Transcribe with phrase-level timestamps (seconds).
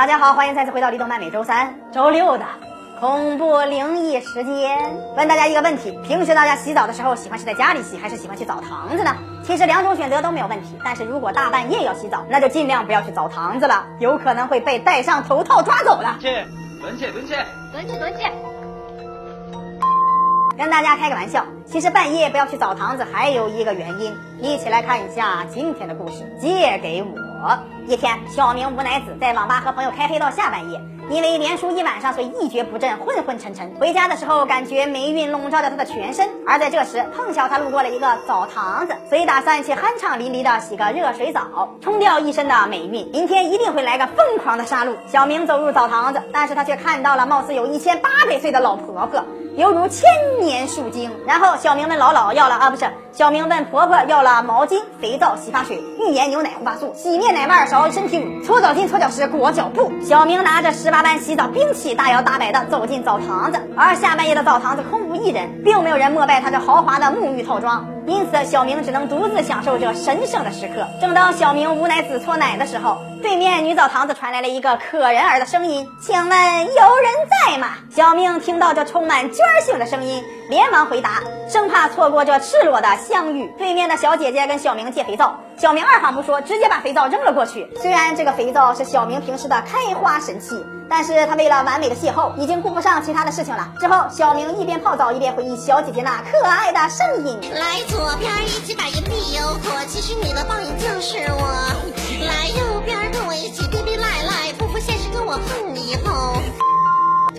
[0.00, 2.44] 大家好，欢迎再次回到李动漫每周三、周六的
[2.98, 4.78] 恐怖灵异时间。
[5.14, 9.14] 问大家一个问题：平时大家洗澡的时候，喜欢是在家里洗，还是喜欢去澡堂子呢？
[9.44, 16.16] 其实两种选择都没有问题，但是如果大半夜要洗澡， 那就尽量不要去澡堂子了，有可能会被戴上头套抓走了。
[16.18, 16.28] 去，
[16.80, 17.34] 蹲起，蹲起，
[17.70, 18.22] 蹲起，蹲起。
[20.56, 26.24] 跟大家开个玩笑，其实半夜不要去澡堂子还有一个原因，一起来看一下今天的故事。
[26.40, 27.29] 借给我。
[27.86, 33.68] 一天，小明无奈子在网吧和朋友开黑到下半夜，因为连输一晚上，所以一蹶不振，昏昏沉沉。
[33.80, 36.28] 回家的时候，感觉霉运笼罩着他的全身。
[36.46, 43.08] 而在这时，碰巧他路过了一个澡堂子，所以打算去酣畅淋漓的洗个热水澡，冲掉一身的霉运。
[43.10, 44.94] 明天一定会来个疯狂的杀戮。
[45.06, 49.24] 小明走入澡堂子，但是他却看到了貌似有一千八百岁的老婆婆。
[49.56, 50.08] 犹如千
[50.40, 51.10] 年树精。
[51.26, 59.90] 然后小明问姥姥要了啊，不是，小明问婆婆要了毛巾、肥皂、洗发水、浴盐、牛奶、护发素、洗面奶挖耳勺身体乳、搓澡巾、搓脚石、裹脚布。
[60.02, 63.60] 小明拿着十八般洗澡兵器，大摇大摆的走进澡堂子。
[63.76, 67.86] 而下半夜的澡堂子空无一人，并没有人膜拜他这豪华的沐浴套装。
[68.06, 70.86] 因此，小明只能独自享受这神圣的时刻。
[71.00, 77.12] 正当小明无奈子搓奶的时候，对面女澡堂子传来了一个可人儿的声音：“请问有人
[77.48, 83.52] 在吗？”小明听到这充满娟儿性的声音，连忙回答，生怕错过这赤裸的相遇。
[83.58, 87.68] 对面的小姐姐跟小明借肥皂，小明二话不说，直接把肥皂扔了过去。
[87.80, 90.64] 虽然这个肥皂是小明平时的开花神器。
[90.92, 93.72] 但是他为了完美的邂逅，已经顾不上其他的事情了。
[93.78, 101.39] 之后，小明一边泡澡一边回忆小姐姐那可爱的声音：“来左边一起把眼皮游过，其实你的报应就是我。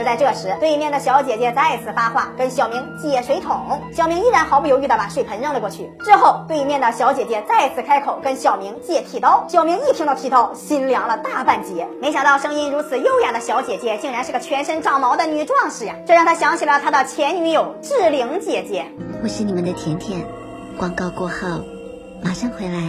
[0.00, 3.82] 就在这时，对面的小姐姐再次发话，跟小明借水桶。
[3.92, 5.92] 小明依然毫不犹豫地把水盆扔了过去。
[6.02, 9.44] 之后，对面的小姐姐再次开口跟小明借剃刀。
[9.46, 11.86] 小明一听到剃刀，心凉了大半截。
[12.00, 15.94] 没想到声音如此优雅的小姐姐，竟然是个全身长毛的女壮士呀！
[16.06, 18.86] 这让他想起了他的前女友志玲姐姐。
[19.22, 20.18] 我是你们的甜甜，
[20.78, 21.60] 广告过后
[22.24, 22.80] 马上回来。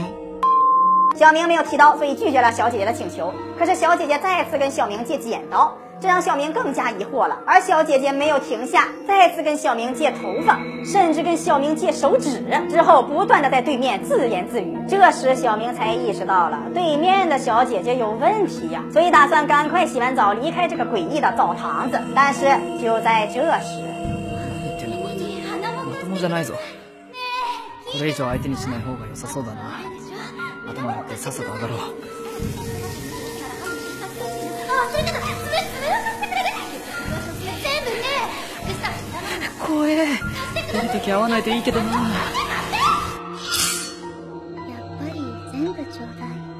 [1.16, 3.32] 小明没有剃刀，所以拒绝了小姐姐的请求。
[3.58, 5.76] 可是小姐姐再次跟小明借剪刀。
[5.98, 14.76] 这让小明更加疑惑了，而小姐姐没有停下，再次跟小明借头发，甚至跟小明借手指，之后不断的在对面自言自语。
[14.86, 21.98] 这时小明才意识到了对面的小姐姐有问题呀，所以打算赶快洗完澡离开这个诡异的澡堂子。
[22.14, 22.44] 但是
[22.78, 23.82] 就在这时，
[26.20, 26.52] じゃないぞ。
[27.90, 29.80] これ以上相手にしない方が良さそうだな。
[30.71, 31.77] 頭打ってさっさと上がろう。
[31.77, 31.81] あ、
[34.89, 35.31] そういうこと
[39.67, 40.07] 怖え
[40.71, 42.01] 出るとき会わないといいけどなやっ
[44.97, 45.19] ぱり
[45.51, 46.50] 全部ちょうだい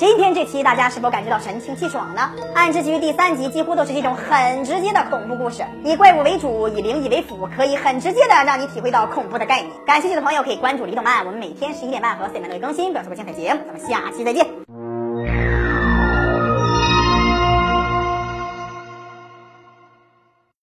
[0.00, 2.32] 今天这期大家是否感觉到神清气爽呢？
[2.54, 9.70] 《暗之局》第三集几乎都是这种很直接的恐怖故事，以怪物为主，以灵异为辅，可以很直接的让你体会到恐怖的概念。
[9.84, 13.60] 感兴趣的朋友可以关注李动漫，我们每天十一点半和四点半都会更新，不要错过精彩节目。
[13.66, 14.89] 咱们下期再见。